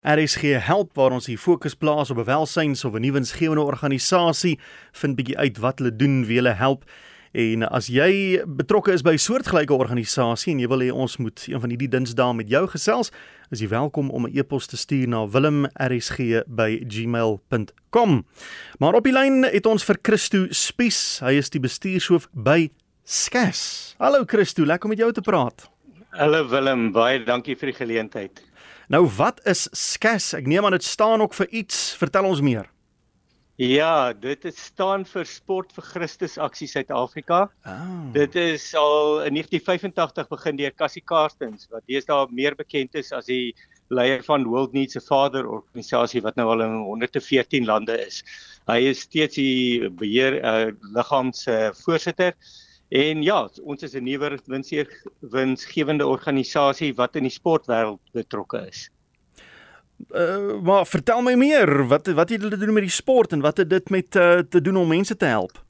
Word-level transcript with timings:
RSG 0.00 0.56
help 0.64 0.96
waar 0.96 1.12
ons 1.12 1.26
hier 1.28 1.38
fokus 1.38 1.74
plaas 1.76 2.08
op 2.10 2.16
'n 2.16 2.24
welsyns 2.24 2.84
of 2.84 2.94
'n 2.94 3.00
nuwensgewende 3.00 3.62
organisasie 3.62 4.58
vind 4.92 5.16
bietjie 5.16 5.38
uit 5.38 5.58
wat 5.58 5.78
hulle 5.78 5.96
doen, 5.96 6.26
wie 6.26 6.36
hulle 6.36 6.52
help. 6.52 6.84
En 7.32 7.68
as 7.68 7.86
jy 7.86 8.42
betrokke 8.46 8.92
is 8.92 9.02
by 9.02 9.12
'n 9.12 9.18
soortgelyke 9.18 9.74
organisasie 9.74 10.52
en 10.52 10.58
jy 10.58 10.68
wil 10.68 10.80
hê 10.80 10.92
ons 10.92 11.16
moet 11.16 11.46
een 11.48 11.60
van 11.60 11.68
hierdie 11.68 11.88
dinsdae 11.88 12.34
met 12.34 12.48
jou 12.48 12.66
gesels, 12.66 13.10
is 13.50 13.60
jy 13.60 13.68
welkom 13.68 14.10
om 14.10 14.26
'n 14.26 14.38
e-pos 14.38 14.66
te 14.66 14.76
stuur 14.76 15.08
na 15.08 15.28
wilmrsg@gmail.com. 15.28 18.26
Maar 18.78 18.94
op 18.94 19.04
die 19.04 19.12
lyn 19.12 19.42
het 19.42 19.66
ons 19.66 19.84
vir 19.84 19.98
Christo 20.02 20.46
Spies. 20.50 21.20
Hy 21.20 21.32
is 21.32 21.50
die 21.50 21.60
bestuurshoof 21.60 22.28
by 22.32 22.70
Skas. 23.04 23.94
Hallo 23.98 24.24
Christo, 24.26 24.64
lekker 24.64 24.84
om 24.84 24.90
met 24.90 24.98
jou 24.98 25.12
te 25.12 25.20
praat. 25.20 25.70
Hallo 26.10 26.48
Willem, 26.48 26.92
baie 26.92 27.24
dankie 27.24 27.56
vir 27.56 27.66
die 27.66 27.76
geleentheid. 27.76 28.49
Nou 28.90 29.04
wat 29.16 29.38
is 29.46 29.68
SCAS? 29.70 30.32
Ek 30.34 30.48
neem 30.50 30.66
aan 30.66 30.74
dit 30.74 30.84
staan 30.84 31.22
ook 31.22 31.34
vir 31.38 31.46
iets. 31.62 31.92
Vertel 31.94 32.26
ons 32.26 32.40
meer. 32.42 32.66
Ja, 33.60 34.10
dit 34.16 34.42
staan 34.56 35.04
vir 35.06 35.28
Sport 35.28 35.70
vir 35.76 35.84
Christus 35.92 36.34
Aksie 36.42 36.66
Suid-Afrika. 36.66 37.44
Oh. 37.68 38.08
Dit 38.16 38.34
is 38.40 38.64
al 38.74 39.20
in 39.28 39.36
1985 39.38 40.30
begin 40.32 40.58
deur 40.58 40.74
Cassie 40.74 41.04
Karstens 41.06 41.68
wat 41.70 41.84
deesdae 41.86 42.26
meer 42.34 42.56
bekend 42.58 42.98
is 42.98 43.12
as 43.14 43.28
die 43.30 43.52
leier 43.94 44.24
van 44.26 44.48
World 44.48 44.74
Needs 44.74 44.98
a 44.98 45.04
Father 45.04 45.46
organisasie 45.46 46.24
wat 46.26 46.40
nou 46.40 46.48
al 46.50 46.64
in 46.66 46.74
114 46.88 47.68
lande 47.70 47.94
is. 48.08 48.24
Hy 48.66 48.80
is 48.90 49.04
steeds 49.06 49.38
die 49.38 49.86
beheer 50.02 50.40
uh, 50.40 50.72
liggaam 50.96 51.30
se 51.36 51.60
voorsitter. 51.84 52.34
En 52.90 53.22
ja, 53.22 53.48
ons 53.62 53.82
is 53.86 53.94
'n 53.94 54.02
nuwe 54.02 54.38
winseer 54.50 54.88
winsgewende 55.20 56.06
organisasie 56.06 56.94
wat 56.94 57.16
in 57.16 57.22
die 57.22 57.32
sportwêreld 57.32 58.00
betrokke 58.12 58.66
is. 58.66 58.90
Uh, 60.08 60.58
maar 60.62 60.86
vertel 60.86 61.22
my 61.22 61.34
meer, 61.34 61.86
wat 61.86 62.06
wat 62.06 62.30
het 62.30 62.42
julle 62.42 62.56
doen 62.56 62.72
met 62.72 62.82
die 62.82 62.90
sport 62.90 63.32
en 63.32 63.40
wat 63.40 63.56
het 63.56 63.70
dit 63.70 63.90
met 63.90 64.16
uh, 64.16 64.38
te 64.38 64.60
doen 64.60 64.76
om 64.76 64.88
mense 64.88 65.16
te 65.16 65.24
help? 65.24 65.60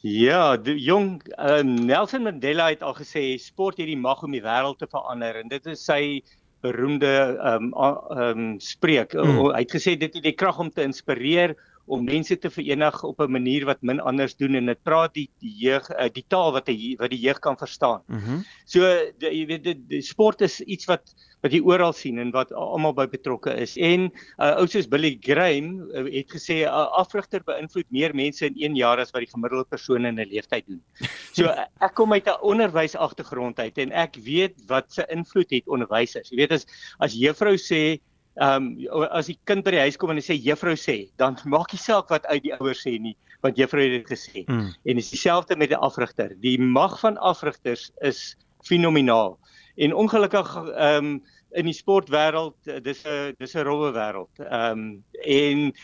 Ja, 0.00 0.56
die 0.56 0.78
jong 0.78 1.18
uh, 1.38 1.60
Nelson 1.60 2.22
Mandela 2.22 2.68
het 2.68 2.82
al 2.82 2.94
gesê 2.94 3.36
sport 3.36 3.76
het 3.76 3.86
die 3.86 3.98
mag 3.98 4.22
om 4.22 4.30
die 4.30 4.44
wêreld 4.44 4.78
te 4.78 4.86
verander 4.86 5.40
en 5.42 5.48
dit 5.48 5.66
is 5.66 5.82
sy 5.84 6.22
beroemde 6.60 7.10
ehm 7.40 7.72
um, 7.72 7.72
ehm 7.74 8.38
um, 8.38 8.60
spreek. 8.60 9.12
Hmm. 9.12 9.50
Hy 9.50 9.64
het 9.64 9.74
gesê 9.74 9.96
dit 9.98 10.14
het 10.14 10.22
die 10.22 10.36
krag 10.36 10.58
om 10.58 10.70
te 10.70 10.84
inspireer, 10.84 11.56
om 11.86 12.04
mense 12.04 12.38
te 12.38 12.50
verenig 12.50 13.02
op 13.04 13.20
'n 13.20 13.30
manier 13.30 13.64
wat 13.64 13.82
min 13.82 14.00
anders 14.00 14.36
doen 14.36 14.54
en 14.54 14.66
dit 14.66 14.82
praat 14.82 15.14
die 15.14 15.28
die 15.40 15.54
jeug 15.66 15.90
uh, 15.90 16.08
die 16.12 16.24
taal 16.28 16.52
wat 16.52 16.66
die 16.66 16.96
wat 16.98 17.10
die 17.10 17.20
jeug 17.20 17.38
kan 17.38 17.56
verstaan. 17.56 18.02
Mm 18.06 18.18
-hmm. 18.18 18.44
So 18.64 18.80
die, 19.18 19.30
jy 19.30 19.46
weet 19.46 19.64
die, 19.64 19.78
die 19.88 20.02
sport 20.02 20.40
is 20.40 20.60
iets 20.60 20.86
wat 20.86 21.14
wat 21.42 21.52
jy 21.52 21.60
oral 21.64 21.92
sien 21.96 22.18
en 22.18 22.32
wat 22.34 22.52
almal 22.52 22.92
by 22.96 23.06
betrokke 23.10 23.52
is. 23.62 23.76
En 23.76 24.10
uh, 24.38 24.60
ou 24.60 24.66
soos 24.68 24.88
Billy 24.88 25.16
Graham 25.20 25.88
uh, 25.88 26.04
het 26.04 26.28
gesê 26.30 26.64
'n 26.64 26.68
uh, 26.68 26.86
afrigter 27.00 27.40
beïnvloed 27.44 27.88
meer 27.90 28.14
mense 28.14 28.46
in 28.46 28.54
1 28.56 28.76
jaar 28.76 29.00
as 29.00 29.10
wat 29.10 29.24
die 29.24 29.32
gemiddelde 29.32 29.64
persoon 29.64 30.04
in 30.04 30.20
'n 30.20 30.28
leeftyd 30.28 30.66
doen. 30.66 30.82
So 31.36 31.44
uh, 31.46 31.64
ek 31.80 31.94
kom 31.94 32.12
uit 32.12 32.26
'n 32.26 32.42
onderwys 32.42 32.96
agtergrond 32.96 33.58
uit 33.58 33.78
en 33.78 33.92
ek 33.92 34.16
weet 34.16 34.54
wat 34.66 34.92
se 34.92 35.06
invloed 35.08 35.50
het 35.50 35.68
onderwysers. 35.68 36.30
Jy 36.30 36.36
weet 36.36 36.52
as 36.52 36.66
as 36.98 37.14
juffrou 37.14 37.56
sê 37.56 38.00
Ehm 38.38 38.76
um, 38.86 39.06
as 39.10 39.26
die 39.26 39.38
kind 39.44 39.64
by 39.66 39.72
die 39.74 39.82
huis 39.82 39.96
kom 39.98 40.12
en 40.12 40.20
hy 40.20 40.22
sê 40.22 40.36
juffrou 40.38 40.76
sê, 40.78 41.10
dan 41.18 41.34
maak 41.50 41.72
nie 41.74 41.82
saak 41.82 42.12
wat 42.14 42.28
uit 42.30 42.44
die 42.44 42.54
ouers 42.54 42.84
sê 42.86 42.94
nie, 43.02 43.16
want 43.42 43.58
juffrou 43.58 43.82
het 43.82 43.96
dit 43.98 44.12
gesê. 44.12 44.44
Mm. 44.46 44.68
En 44.86 45.00
dis 45.00 45.10
dieselfde 45.10 45.56
met 45.56 45.70
'n 45.70 45.82
afrigter. 45.82 46.36
Die 46.40 46.58
mag 46.60 47.00
van 47.00 47.18
afrigters 47.18 47.90
is 48.00 48.36
fenomenaal. 48.62 49.38
En 49.76 49.94
ongelukkig 49.94 50.56
ehm 50.56 51.04
um, 51.04 51.22
in 51.50 51.66
die 51.66 51.74
sportwêreld, 51.74 52.54
dis 52.82 53.02
'n 53.04 53.34
dis 53.38 53.54
'n 53.54 53.66
rowwe 53.66 53.90
wêreld. 53.92 54.34
Ehm 54.38 54.78
um, 54.78 55.04
en 55.24 55.74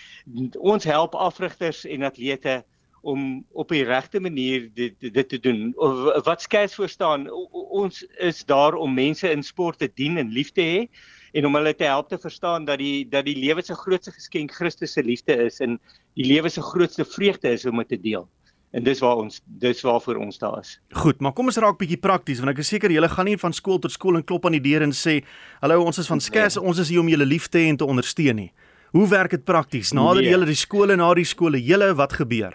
ons 0.58 0.84
help 0.84 1.14
afrigters 1.14 1.84
en 1.84 2.02
atlete 2.02 2.64
om 3.02 3.44
op 3.52 3.69
die 3.69 3.84
regte 3.84 4.20
manier 4.20 4.70
dit 4.74 4.94
dit 5.00 5.28
te 5.28 5.39
doen. 5.39 5.72
Wat 6.24 6.42
skets 6.42 6.74
voor 6.74 6.89
staan, 6.89 7.30
ons 7.52 8.02
is 8.18 8.45
daar 8.45 8.74
om 8.74 8.95
mense 8.95 9.30
in 9.30 9.42
sport 9.42 9.78
te 9.78 9.90
dien 9.95 10.17
en 10.17 10.28
lief 10.28 10.52
te 10.52 10.63
hê 10.63 10.89
en 11.33 11.47
om 11.47 11.55
hulle 11.59 11.75
te 11.75 11.85
help 11.85 12.09
te 12.09 12.19
verstaan 12.19 12.64
dat 12.64 12.79
die 12.79 13.09
dat 13.09 13.25
die 13.25 13.37
lewe 13.37 13.63
se 13.63 13.75
grootste 13.75 14.13
geskenk 14.13 14.53
Christus 14.53 14.92
se 14.92 15.03
liefde 15.03 15.37
is 15.47 15.61
en 15.61 15.79
die 16.14 16.27
lewe 16.27 16.48
se 16.48 16.63
grootste 16.63 17.05
vreugde 17.05 17.53
is 17.53 17.67
om 17.67 17.79
dit 17.83 17.89
te 17.89 18.01
deel. 18.01 18.29
En 18.70 18.85
dis 18.85 18.98
waar 19.01 19.17
ons 19.17 19.41
dis 19.47 19.81
waarvoor 19.81 20.17
ons 20.20 20.39
daar 20.39 20.59
is. 20.61 20.77
Goed, 20.92 21.20
maar 21.20 21.33
kom 21.33 21.47
ons 21.47 21.57
raak 21.63 21.79
bietjie 21.79 22.01
prakties 22.03 22.42
want 22.42 22.53
ek 22.53 22.63
is 22.64 22.73
seker 22.75 22.92
julle 22.92 23.09
gaan 23.09 23.31
nie 23.31 23.39
van 23.41 23.55
skool 23.57 23.79
tot 23.79 23.92
skool 23.92 24.19
en 24.19 24.25
klop 24.25 24.47
aan 24.47 24.59
die 24.59 24.64
deur 24.64 24.85
en 24.85 24.92
sê 24.92 25.23
hallo 25.63 25.85
ons 25.85 25.98
is 25.98 26.11
van 26.11 26.20
Skas, 26.20 26.57
nee. 26.59 26.67
ons 26.67 26.79
is 26.79 26.92
hier 26.92 27.01
om 27.01 27.09
julle 27.09 27.29
lief 27.29 27.48
te 27.48 27.63
hê 27.63 27.70
en 27.73 27.81
te 27.81 27.89
ondersteun 27.89 28.37
nie. 28.37 28.51
Hoe 28.97 29.08
werk 29.08 29.31
dit 29.31 29.45
prakties? 29.45 29.93
Nader 29.93 30.23
nee. 30.23 30.31
julle 30.31 30.47
die 30.48 30.58
skole 30.58 30.97
na 30.97 31.08
die 31.14 31.27
skole, 31.27 31.61
julle 31.63 31.93
wat 31.98 32.17
gebeur? 32.17 32.55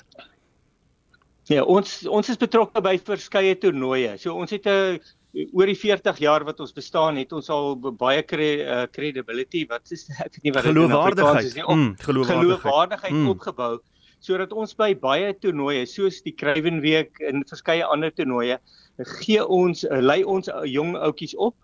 Ja, 1.49 1.63
ons 1.63 2.01
ons 2.07 2.29
is 2.31 2.39
betrokke 2.39 2.81
by 2.83 2.95
verskeie 3.05 3.57
toernooie. 3.59 4.15
So 4.21 4.37
ons 4.37 4.53
het 4.53 4.67
'n 4.67 4.99
oor 5.31 5.69
die 5.69 5.77
40 5.79 6.19
jaar 6.19 6.43
wat 6.47 6.59
ons 6.59 6.73
bestaan 6.75 7.19
het 7.19 7.31
ons 7.31 7.47
al 7.53 7.77
baie 7.79 8.23
cre, 8.27 8.49
uh, 8.65 8.83
credibility 8.91 9.63
wat 9.69 9.91
is 9.95 10.07
ek 10.25 10.35
weet 10.35 10.43
nie 10.49 10.55
wat 10.57 10.67
geloofwaardigheid 10.67 11.47
is 11.47 11.55
nie 11.55 11.65
op 11.65 11.77
mm, 11.77 11.95
geloofwaardigheid, 12.03 12.43
geloofwaardigheid 12.43 13.17
mm. 13.17 13.31
opgebou 13.35 13.73
sodat 14.21 14.53
ons 14.53 14.75
by 14.77 14.91
baie 14.93 15.31
toernooie 15.33 15.87
soos 15.89 16.19
die 16.25 16.35
Kruiven 16.37 16.81
Week 16.83 17.17
en 17.25 17.45
verskeie 17.49 17.87
ander 17.87 18.13
toernooie 18.13 18.59
gee 19.23 19.43
ons 19.45 19.85
uh, 19.87 20.01
lei 20.03 20.21
ons 20.23 20.51
uh, 20.51 20.65
jong 20.67 20.97
ouetjies 20.99 21.37
op 21.39 21.55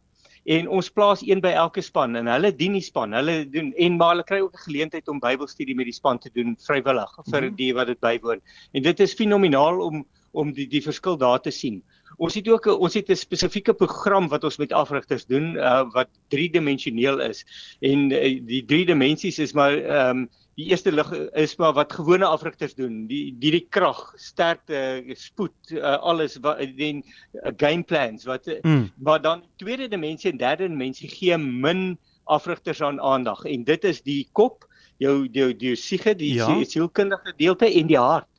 en 0.47 0.69
ons 0.71 0.89
plaas 0.95 1.21
een 1.27 1.43
by 1.43 1.51
elke 1.59 1.83
span 1.83 2.15
en 2.15 2.29
hulle 2.31 2.53
dien 2.55 2.77
die 2.77 2.83
span 2.83 3.15
hulle 3.17 3.41
doen 3.51 3.73
en 3.75 3.97
maar 3.99 4.15
hulle 4.15 4.27
kry 4.29 4.39
ook 4.45 4.55
'n 4.55 4.63
geleentheid 4.63 5.11
om 5.11 5.19
Bybelstudie 5.19 5.75
met 5.75 5.91
die 5.91 5.97
span 5.97 6.19
te 6.23 6.31
doen 6.33 6.55
vrywillig 6.55 7.11
vir 7.27 7.49
mm. 7.49 7.55
die 7.59 7.73
wat 7.75 7.91
dit 7.91 7.99
bywoon 7.99 8.39
en 8.73 8.83
dit 8.83 8.99
is 8.99 9.13
fenomenaal 9.13 9.83
om 9.83 10.05
om 10.37 10.53
die 10.53 10.67
die 10.69 10.83
verskil 10.85 11.17
daar 11.17 11.41
te 11.41 11.51
sien. 11.51 11.81
Ons 12.17 12.37
het 12.39 12.47
ook 12.49 12.65
ons 12.73 12.93
het 12.97 13.09
'n 13.09 13.15
spesifieke 13.15 13.73
program 13.73 14.27
wat 14.27 14.43
ons 14.43 14.57
met 14.57 14.73
afrigters 14.73 15.25
doen 15.25 15.55
uh, 15.55 15.83
wat 15.93 16.09
driedimensioneel 16.29 17.21
is 17.21 17.45
en 17.81 18.11
uh, 18.11 18.41
die 18.45 18.65
drie 18.65 18.85
dimensies 18.85 19.39
is 19.39 19.53
maar 19.53 19.77
ehm 19.77 20.09
um, 20.09 20.29
die 20.57 20.71
eerste 20.71 20.91
lig 20.91 21.11
is 21.37 21.55
maar 21.61 21.73
wat 21.77 21.93
gewone 21.93 22.25
afrigters 22.25 22.73
doen 22.75 23.05
die 23.07 23.35
die 23.37 23.51
die 23.51 23.65
krag 23.69 23.99
sterkte 24.17 25.03
spoed 25.13 25.53
uh, 25.71 25.99
alles 26.01 26.39
wat 26.41 26.63
die 26.79 26.95
uh, 26.97 27.51
game 27.57 27.83
plans 27.83 28.25
wat 28.25 28.49
mm. 28.63 28.89
maar 28.97 29.21
dan 29.21 29.43
tweede 29.61 29.87
dimensie 29.87 30.31
en 30.31 30.37
derde 30.41 30.67
dimensie 30.67 31.09
gee 31.09 31.37
min 31.37 31.97
afrigters 32.23 32.81
aan 32.81 32.99
aandag 33.01 33.45
en 33.45 33.63
dit 33.63 33.85
is 33.85 34.01
die 34.01 34.23
kop 34.33 34.65
jou 34.97 35.27
jou 35.31 35.51
die 35.53 35.75
siege 35.75 36.15
die 36.17 36.33
ja. 36.39 36.49
sielkundige 36.63 37.35
gedeelte 37.35 37.69
en 37.69 37.93
die 37.93 38.01
hart 38.01 38.29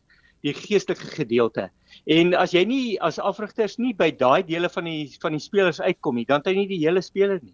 die 0.43 0.55
geestelike 0.55 1.15
gedeelte 1.15 1.71
En 2.09 2.33
as 2.41 2.55
jy 2.57 2.63
nie 2.65 2.85
as 3.05 3.19
afrigters 3.21 3.75
nie 3.77 3.93
by 3.97 4.09
daai 4.17 4.41
dele 4.49 4.71
van 4.73 4.87
die 4.89 5.11
van 5.21 5.35
die 5.37 5.43
spelers 5.45 5.81
uitkom 5.81 6.17
nie, 6.17 6.25
dan 6.29 6.41
het 6.41 6.49
jy 6.49 6.55
nie 6.57 6.71
die 6.71 6.81
hele 6.81 7.03
speler 7.05 7.43
nie. 7.43 7.53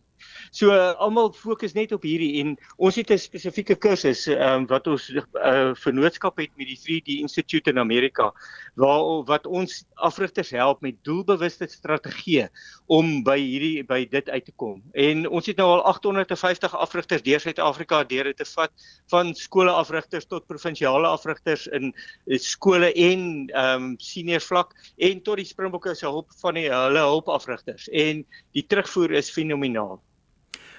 So 0.55 0.71
almal 0.71 1.33
fokus 1.35 1.75
net 1.75 1.93
op 1.93 2.05
hierdie 2.07 2.41
en 2.43 2.55
ons 2.79 2.95
het 2.95 3.11
'n 3.11 3.19
spesifieke 3.19 3.75
kursus 3.75 4.27
um, 4.29 4.67
wat 4.71 4.87
ons 4.87 5.11
uh, 5.11 5.75
vennootskap 5.75 6.39
het 6.39 6.51
met 6.57 6.69
die 6.71 6.79
3D 6.79 7.19
Institute 7.21 7.71
in 7.71 7.79
Amerika 7.79 8.33
waar 8.77 9.25
wat 9.27 9.47
ons 9.47 9.85
afrigters 9.95 10.51
help 10.51 10.81
met 10.81 10.95
doelbewuste 11.03 11.67
strategieë 11.67 12.49
om 12.87 13.23
by 13.25 13.39
hierdie 13.39 13.85
by 13.85 14.05
dit 14.11 14.31
uit 14.31 14.45
te 14.45 14.53
kom. 14.57 14.83
En 14.93 15.29
ons 15.29 15.47
het 15.47 15.57
nou 15.57 15.69
al 15.69 15.83
850 15.83 16.75
afrigters 16.75 17.23
deur 17.23 17.41
Suid-Afrika 17.41 18.05
deur 18.05 18.25
dit 18.25 18.37
te 18.37 18.49
vat 18.55 18.73
van 19.11 19.35
skole 19.35 19.71
afrigters 19.71 20.27
tot 20.27 20.47
provinsiale 20.47 21.07
afrigters 21.07 21.67
in 21.67 21.93
eh, 21.93 22.39
skole 22.39 22.93
en 22.93 23.49
ehm 23.51 23.83
um, 23.85 23.95
senior 23.99 24.41
vlak 24.41 24.75
en 24.97 25.21
tot 25.23 25.37
die 25.37 25.49
Springbokke 25.49 25.95
se 25.95 26.07
hulp 26.07 26.31
van 26.41 26.55
die 26.55 26.69
hulle 26.71 27.01
hulpafrigters 27.01 27.89
en 27.89 28.25
die 28.53 28.67
terugvoer 28.67 29.19
is 29.19 29.31
fenomenaal. 29.35 30.01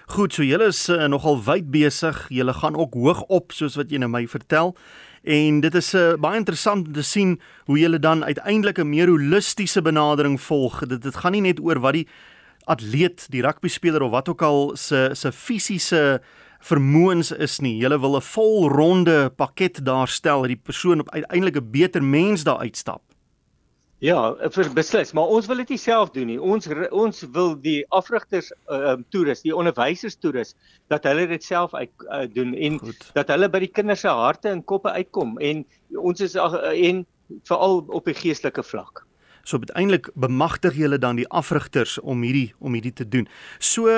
Goed, 0.05 0.35
so 0.37 0.43
julle 0.45 0.67
is 0.69 0.83
uh, 0.93 1.07
nogal 1.09 1.39
wyd 1.41 1.71
besig. 1.73 2.17
Julle 2.29 2.53
gaan 2.53 2.75
ook 2.77 2.93
hoog 2.93 3.23
op 3.33 3.55
soos 3.57 3.73
wat 3.79 3.89
jy 3.89 3.97
nou 3.97 4.09
my 4.13 4.27
vertel. 4.29 4.75
En 5.25 5.63
dit 5.63 5.77
is 5.79 5.87
uh, 5.97 6.11
baie 6.21 6.37
interessant 6.37 6.85
om 6.85 6.93
te 6.93 7.01
sien 7.01 7.39
hoe 7.65 7.79
julle 7.81 7.97
dan 7.99 8.21
uiteindelik 8.21 8.77
'n 8.77 8.89
meer 8.89 9.09
holistiese 9.09 9.81
benadering 9.81 10.37
volg. 10.41 10.85
Dit 10.85 11.01
dit 11.01 11.15
gaan 11.15 11.31
nie 11.31 11.41
net 11.41 11.59
oor 11.59 11.81
wat 11.81 11.97
die 11.97 12.07
atleet, 12.69 13.25
die 13.33 13.41
rugby 13.41 13.67
speler 13.67 14.05
of 14.05 14.11
wat 14.11 14.29
ook 14.29 14.41
al 14.41 14.75
se 14.77 15.09
se 15.13 15.31
fisiese 15.31 16.21
vermoëns 16.61 17.31
is 17.31 17.59
nie. 17.59 17.77
Julle 17.77 17.99
wil 17.99 18.15
'n 18.15 18.21
volronde 18.21 19.29
pakket 19.35 19.85
daarstel 19.85 20.39
dat 20.41 20.53
die 20.53 20.63
persoon 20.63 21.01
uiteindelik 21.11 21.57
'n 21.57 21.71
beter 21.71 22.03
mens 22.03 22.43
daar 22.43 22.61
uitstap. 22.61 23.14
Ja, 24.05 24.19
vir 24.53 24.67
beslis, 24.75 25.13
maar 25.17 25.31
ons 25.33 25.47
wil 25.49 25.63
dit 25.63 25.73
nie 25.73 25.81
self 25.81 26.11
doen 26.13 26.27
nie. 26.29 26.37
Ons 26.37 26.67
ons 26.93 27.23
wil 27.33 27.55
die 27.61 27.79
afrigters 27.95 28.51
ehm 28.69 29.01
uh, 29.01 29.07
toerus, 29.13 29.41
die 29.45 29.55
onderwysers 29.55 30.19
toerus 30.21 30.53
dat 30.93 31.07
hulle 31.09 31.25
dit 31.31 31.43
self 31.43 31.73
uit 31.73 32.05
uh, 32.05 32.25
doen 32.29 32.53
en 32.53 32.77
Goed. 32.83 33.07
dat 33.15 33.31
hulle 33.33 33.49
by 33.49 33.63
die 33.63 33.71
kinders 33.73 34.03
se 34.05 34.13
harte 34.13 34.51
en 34.51 34.61
koppe 34.63 34.93
uitkom 34.93 35.39
en 35.41 35.63
ons 35.97 36.21
is 36.21 36.35
uh, 36.37 36.69
en 36.89 37.01
veral 37.49 37.81
op 37.97 38.05
die 38.05 38.17
geestelike 38.17 38.63
vlak. 38.63 39.01
So 39.45 39.57
uiteindelik 39.61 40.11
bemagtig 40.13 40.77
julle 40.77 40.97
dan 41.01 41.17
die 41.17 41.27
afrigters 41.29 41.95
om 42.01 42.21
hierdie 42.25 42.51
om 42.59 42.77
hierdie 42.77 42.93
te 42.93 43.07
doen. 43.09 43.25
So 43.57 43.89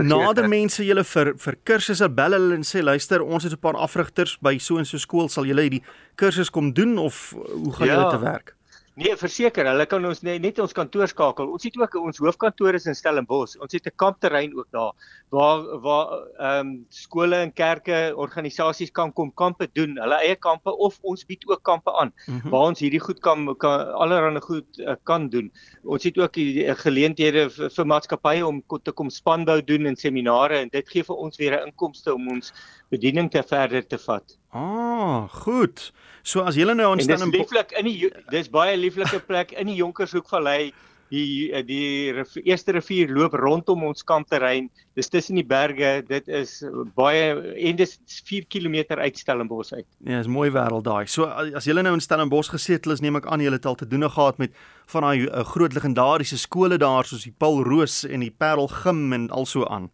nader 0.00 0.48
mense 0.48 0.84
julle 0.84 1.04
vir 1.08 1.32
vir 1.40 1.58
kursusse 1.70 2.08
bel 2.12 2.36
hulle 2.36 2.58
en 2.58 2.68
sê 2.68 2.84
luister, 2.84 3.24
ons 3.24 3.44
het 3.48 3.56
'n 3.56 3.64
paar 3.64 3.80
afrigters 3.80 4.36
by 4.40 4.58
so 4.58 4.76
en 4.76 4.84
so 4.84 4.98
skool, 4.98 5.28
sal 5.28 5.48
julle 5.48 5.64
hierdie 5.68 5.84
kursus 6.16 6.50
kom 6.50 6.72
doen 6.72 6.98
of 6.98 7.32
hoe 7.32 7.72
gaan 7.72 7.88
ja. 7.88 7.94
julle 7.94 8.10
te 8.10 8.20
werk? 8.24 8.54
Nee, 8.94 9.10
verseker, 9.18 9.66
hulle 9.66 9.84
kan 9.90 10.04
ons 10.06 10.20
net, 10.22 10.36
net 10.38 10.58
ons 10.62 10.72
kantoor 10.74 11.10
skakel. 11.10 11.48
Ons 11.50 11.64
het 11.66 11.74
ook 11.80 11.96
ons 11.98 12.20
hoofkantoor 12.22 12.76
is 12.78 12.84
in 12.86 12.94
Stellenbosch. 12.94 13.56
Ons 13.58 13.74
het 13.74 13.88
'n 13.90 13.96
kampterrein 13.98 14.54
ook 14.54 14.68
daar 14.70 14.92
waar 15.34 15.80
waar 15.82 16.06
ehm 16.38 16.60
um, 16.60 16.86
skole 16.88 17.36
en 17.36 17.52
kerke, 17.52 18.12
organisasies 18.14 18.92
kan 18.92 19.12
kom 19.12 19.32
kampe 19.34 19.66
doen. 19.72 19.98
Hulle 19.98 20.20
eie 20.22 20.36
kampe 20.36 20.70
of 20.70 20.98
ons 21.02 21.26
bied 21.26 21.42
ook 21.46 21.62
kampe 21.62 21.90
aan 21.90 22.12
mm 22.26 22.38
-hmm. 22.38 22.50
waar 22.50 22.68
ons 22.68 22.78
hierdie 22.78 23.00
goed 23.00 23.18
kan, 23.20 23.56
kan 23.56 23.92
allerhande 23.92 24.40
goed 24.40 24.78
uh, 24.78 24.94
kan 25.02 25.28
doen. 25.28 25.50
Ons 25.82 26.04
het 26.04 26.18
ook 26.18 26.32
die 26.32 26.64
uh, 26.64 26.74
geleenthede 26.74 27.50
vir, 27.50 27.70
vir 27.70 27.86
maatskappye 27.86 28.46
om 28.46 28.62
te 28.82 28.92
kom 28.92 29.10
spanbou 29.10 29.64
doen 29.64 29.86
en 29.86 29.96
seminare 29.96 30.54
en 30.58 30.68
dit 30.68 30.88
gee 30.88 31.02
vir 31.02 31.16
ons 31.16 31.36
weer 31.36 31.58
'n 31.58 31.66
inkomste 31.66 32.14
om 32.14 32.28
ons 32.28 32.52
bediening 32.90 33.30
te 33.30 33.42
verder 33.42 33.86
te 33.86 33.98
vat. 33.98 34.38
Ah, 34.54 35.26
goed. 35.44 35.92
So 36.22 36.44
as 36.46 36.54
julle 36.54 36.76
nou 36.78 36.92
instaan 36.94 37.26
in 37.26 37.32
lieflik 37.34 37.72
in 37.74 37.88
die 37.88 38.10
dis 38.30 38.46
baie 38.48 38.76
lieflike 38.78 39.18
plek 39.26 39.50
in 39.58 39.66
die 39.72 39.80
Jonkershoekvallei. 39.80 40.72
Die 41.12 41.50
die 41.66 42.12
rivier, 42.14 42.46
eerste 42.48 42.72
rivier 42.72 43.10
loop 43.12 43.34
rondom 43.38 43.82
ons 43.90 44.06
kampterrein. 44.06 44.70
Dis 44.94 45.10
tussen 45.10 45.36
die 45.36 45.44
berge. 45.46 45.90
Dit 46.06 46.30
is 46.30 46.60
baie 46.94 47.34
en 47.66 47.80
dis 47.82 47.96
4 48.30 48.46
km 48.46 48.94
uit 48.94 49.18
Stellenbosch 49.18 49.74
uit. 49.74 49.88
Ja, 50.06 50.22
is 50.22 50.30
mooi 50.30 50.48
wêreld 50.54 50.86
daai. 50.86 51.10
So 51.10 51.26
as 51.26 51.66
julle 51.66 51.82
nou 51.82 51.96
in 51.98 52.02
Stellenbosch 52.02 52.54
gesetel 52.54 52.94
is, 52.94 53.02
neem 53.02 53.18
ek 53.18 53.26
aan 53.26 53.42
julle 53.42 53.58
het 53.58 53.66
al 53.66 53.78
te 53.82 53.90
doen 53.90 54.06
gehad 54.06 54.38
met 54.38 54.54
van 54.94 55.08
daai 55.08 55.26
uh, 55.26 55.42
groot 55.50 55.74
legendariese 55.74 56.38
skole 56.38 56.78
daar 56.78 57.10
soos 57.10 57.26
die 57.26 57.34
Paul 57.36 57.64
Roos 57.66 58.04
en 58.06 58.22
die 58.22 58.32
Parel 58.32 58.70
Gim 58.70 59.12
en 59.18 59.28
also 59.34 59.66
aan. 59.66 59.90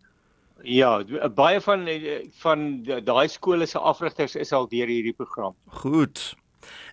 Ja, 0.63 1.01
baie 1.35 1.61
van 1.61 1.87
van 2.43 2.83
daai 3.05 3.29
skole 3.29 3.67
se 3.67 3.79
afrigters 3.79 4.37
is 4.37 4.53
al 4.53 4.69
deur 4.69 4.87
hierdie 4.87 5.17
program. 5.17 5.55
Goed. 5.83 6.35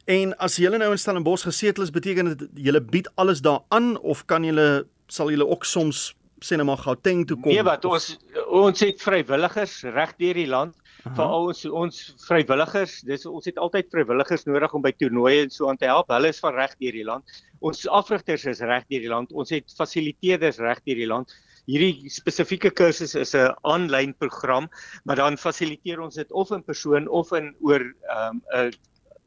En 0.08 0.32
as 0.40 0.56
jy 0.56 0.70
nou 0.72 0.92
in 0.92 1.02
Stellenbosch 1.02 1.44
gesetel 1.44 1.84
is, 1.84 1.92
beteken 1.92 2.32
dit 2.38 2.48
jy 2.68 2.80
bied 2.80 3.10
alles 3.16 3.42
daaraan 3.44 3.98
of 4.00 4.26
kan 4.26 4.46
jy 4.48 4.84
sal 5.08 5.32
jy 5.32 5.42
ook 5.44 5.66
soms 5.66 6.14
sê 6.44 6.58
net 6.58 6.68
maar 6.68 6.78
Gauteng 6.78 7.26
toe 7.28 7.38
kom? 7.40 7.52
Nee, 7.52 7.66
wat 7.66 7.86
ons 7.86 8.14
ons 8.54 8.84
het 8.86 9.02
vrywilligers 9.02 9.82
reg 9.96 10.14
deur 10.22 10.38
die 10.38 10.48
land 10.48 10.76
vir 11.16 11.26
al 11.26 11.50
ons 11.50 11.66
ons 11.66 12.00
vrywilligers. 12.28 13.02
Dis 13.08 13.26
ons 13.26 13.46
het 13.46 13.58
altyd 13.58 13.92
vrywilligers 13.92 14.46
nodig 14.46 14.74
om 14.74 14.82
by 14.82 14.92
toernooie 14.92 15.44
en 15.46 15.50
so 15.54 15.70
aan 15.70 15.78
te 15.78 15.86
help. 15.86 16.10
Hulle 16.10 16.30
is 16.34 16.40
van 16.44 16.56
reg 16.56 16.76
deur 16.80 16.92
die 17.00 17.06
land. 17.08 17.44
Ons 17.60 17.88
afrigters 17.88 18.46
is 18.46 18.62
reg 18.62 18.86
deur 18.90 19.06
die 19.06 19.14
land. 19.14 19.32
Ons 19.32 19.54
het 19.56 19.72
fasiliteerders 19.78 20.60
reg 20.60 20.84
deur 20.86 20.96
die 21.04 21.08
land 21.10 21.34
hierdie 21.68 22.08
spesifieke 22.12 22.72
kursus 22.72 23.14
is 23.16 23.36
'n 23.36 23.52
aanlyn 23.68 24.14
program, 24.16 24.70
maar 25.04 25.18
dan 25.20 25.38
fasiliteer 25.38 26.00
ons 26.00 26.16
dit 26.16 26.32
of 26.32 26.52
in 26.52 26.64
persoon 26.64 27.08
of 27.08 27.32
in 27.34 27.56
oor 27.60 27.82
ehm 27.82 28.30
um, 28.30 28.42
'n 28.54 28.68
uh, 28.68 28.72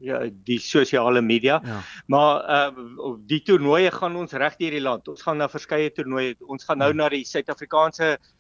ja 0.00 0.18
die 0.44 0.58
sosiale 0.58 1.20
media. 1.20 1.60
Ja. 1.64 1.80
Maar 2.06 2.34
uh, 2.48 3.14
die 3.26 3.42
toernooie 3.42 3.90
gaan 3.90 4.16
ons 4.16 4.32
reg 4.32 4.56
deur 4.56 4.70
die 4.70 4.80
land. 4.80 5.08
Ons 5.08 5.22
gaan 5.22 5.36
na 5.36 5.48
verskeie 5.48 5.92
toernooie. 5.92 6.36
Ons 6.48 6.64
gaan 6.64 6.78
nou 6.78 6.90
ja. 6.90 6.96
na 6.96 7.08
die 7.08 7.24
Suid-Afrikaanse 7.24 8.16
uh, 8.16 8.39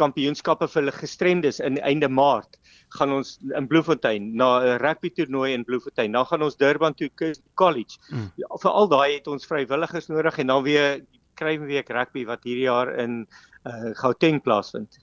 kampioenskappe 0.00 0.68
vir 0.68 0.92
gestremdes 0.92 1.60
in 1.60 1.76
einde 1.82 2.08
Maart 2.08 2.56
gaan 2.94 3.12
ons 3.12 3.38
in 3.58 3.66
Bloemfontein 3.66 4.30
na 4.36 4.60
'n 4.60 4.78
rugby 4.78 5.10
toernooi 5.10 5.52
in 5.52 5.64
Bloemfontein. 5.64 6.12
Dan 6.12 6.26
gaan 6.26 6.42
ons 6.42 6.56
Durban 6.56 6.94
toe 6.94 7.10
college. 7.54 7.98
Mm. 8.10 8.30
Ja, 8.36 8.46
vir 8.62 8.70
al 8.70 8.88
daai 8.88 9.14
het 9.14 9.26
ons 9.26 9.46
vrywilligers 9.46 10.06
nodig 10.06 10.38
en 10.38 10.46
dan 10.46 10.62
weer 10.62 11.04
Kruiweek 11.34 11.88
rugby 11.88 12.24
wat 12.24 12.44
hierdie 12.44 12.68
jaar 12.68 12.94
in 12.98 13.26
uh, 13.64 13.90
Gauteng 13.98 14.42
plaasvind. 14.42 14.98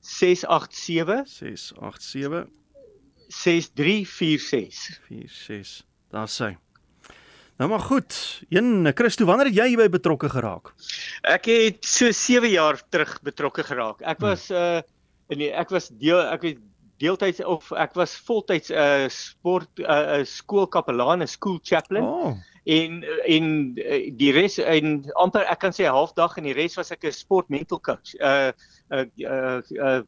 687 0.00 1.28
687 1.28 2.50
6346. 3.28 5.00
46. 5.08 5.84
Daar 6.10 6.28
sê. 6.28 6.56
Nou 7.56 7.70
maar 7.70 7.80
goed. 7.86 8.42
Een 8.48 8.90
Christo, 8.94 9.24
wanneer 9.24 9.46
het 9.46 9.54
jy 9.54 9.68
hierby 9.68 9.88
betrokke 9.88 10.28
geraak? 10.28 10.74
Ek 11.22 11.46
het 11.46 11.86
so 11.86 12.10
7 12.10 12.50
jaar 12.50 12.82
terug 12.88 13.20
betrokke 13.22 13.62
geraak. 13.62 14.02
Ek 14.02 14.18
hmm. 14.18 14.28
was 14.28 14.48
hmm. 14.48 14.82
uh 15.28 15.36
nee, 15.38 15.50
ek 15.50 15.70
was 15.74 15.88
deel 15.94 16.20
ek 16.26 16.42
het 16.42 16.58
deeltyds 17.02 17.40
of 17.44 17.72
ek 17.72 17.94
was 17.94 18.14
voltyds 18.26 18.70
'n 18.70 18.76
uh, 18.76 19.08
sport 19.08 19.68
'n 19.78 19.84
uh, 19.84 20.24
skoolkapelaan, 20.24 21.22
'n 21.22 21.28
school 21.28 21.58
chaplain. 21.62 22.04
Oh. 22.04 22.36
En 22.64 23.04
en 23.26 23.74
die 24.16 24.32
res 24.32 24.58
en 24.58 25.04
amper 25.14 25.46
ek 25.46 25.60
kan 25.62 25.72
sê 25.72 25.86
halfdag 25.86 26.36
en 26.36 26.48
die 26.48 26.56
res 26.56 26.76
was 26.76 26.90
ek 26.90 27.04
'n 27.04 27.12
sport 27.12 27.48
mental 27.48 27.80
coach. 27.80 28.14
Uh 28.18 28.52
uh 28.90 29.06
uh, 29.22 29.60
uh 29.78 30.02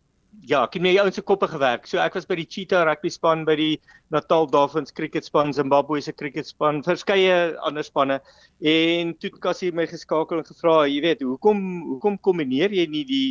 ja, 0.48 0.62
ek 0.64 0.78
het 0.78 0.82
met 0.84 0.94
die 0.94 1.00
ouens 1.02 1.16
se 1.18 1.22
koppe 1.24 1.48
gewerk. 1.50 1.86
So 1.88 2.00
ek 2.02 2.16
was 2.16 2.26
by 2.28 2.38
die 2.38 2.46
Cheetah 2.48 2.84
rugby 2.88 3.10
span, 3.12 3.44
by 3.48 3.56
die 3.58 3.78
Natal 4.14 4.48
Dolphins 4.48 4.94
cricket 4.96 5.26
span, 5.28 5.52
Zimbabwe 5.52 6.00
se 6.04 6.14
cricket 6.16 6.48
span, 6.48 6.80
verskeie 6.86 7.56
ander 7.66 7.84
spanne. 7.84 8.20
En 8.64 9.14
toe 9.18 9.30
het 9.32 9.40
Cassie 9.44 9.72
my 9.76 9.88
geskakel 9.90 10.40
en 10.40 10.46
gevra, 10.48 10.78
jy 10.88 11.02
weet, 11.04 11.24
hoekom 11.26 11.64
hoekom 11.94 12.20
kombineer 12.24 12.72
jy 12.74 12.86
nie 12.90 13.04
die 13.08 13.26